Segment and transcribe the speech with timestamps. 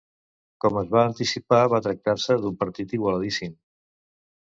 [0.65, 3.57] Com es va anticipar va tractar-se d'un partit igualadíssim.